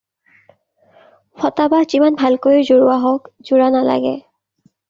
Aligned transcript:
ফটা 1.37 1.67
বাঁহ 1.73 1.87
যিমান 1.91 2.17
ভালকৈয়ে 2.23 2.65
জোৰোৱা 2.71 2.97
হওক 3.05 3.31
জোৰা 3.51 3.69
নালাগে। 3.77 4.19